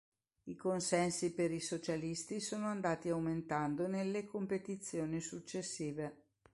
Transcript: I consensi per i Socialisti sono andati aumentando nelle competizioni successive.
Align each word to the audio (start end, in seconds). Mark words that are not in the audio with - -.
I 0.45 0.55
consensi 0.55 1.31
per 1.31 1.51
i 1.51 1.59
Socialisti 1.61 2.39
sono 2.39 2.65
andati 2.65 3.09
aumentando 3.09 3.85
nelle 3.85 4.25
competizioni 4.25 5.21
successive. 5.21 6.23